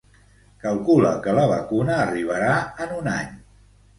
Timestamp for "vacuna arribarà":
1.51-2.57